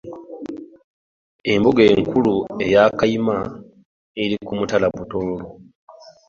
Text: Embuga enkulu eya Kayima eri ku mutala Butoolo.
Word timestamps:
Embuga 1.51 1.83
enkulu 1.93 2.33
eya 2.65 2.83
Kayima 2.97 3.37
eri 4.21 4.35
ku 4.47 4.51
mutala 4.59 4.87
Butoolo. 4.95 5.37